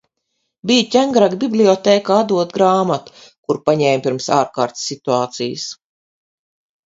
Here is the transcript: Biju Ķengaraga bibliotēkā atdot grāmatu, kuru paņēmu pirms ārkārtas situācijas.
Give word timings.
Biju 0.69 0.85
Ķengaraga 0.93 1.37
bibliotēkā 1.41 2.15
atdot 2.21 2.55
grāmatu, 2.55 3.13
kuru 3.47 3.61
paņēmu 3.69 4.01
pirms 4.07 4.29
ārkārtas 4.39 4.87
situācijas. 4.93 5.67